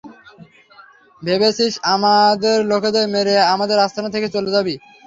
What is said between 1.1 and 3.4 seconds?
ভেবেছিস আমাদের লোকেদের মেরে